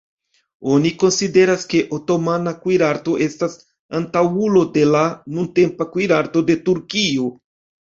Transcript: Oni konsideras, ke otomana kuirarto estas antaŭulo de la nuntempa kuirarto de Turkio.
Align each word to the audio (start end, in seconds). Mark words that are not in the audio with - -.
Oni 0.75 0.91
konsideras, 1.03 1.65
ke 1.73 1.81
otomana 1.99 2.55
kuirarto 2.65 3.15
estas 3.29 3.61
antaŭulo 4.03 4.67
de 4.81 4.91
la 4.97 5.07
nuntempa 5.39 5.93
kuirarto 5.97 6.49
de 6.53 6.63
Turkio. 6.69 7.35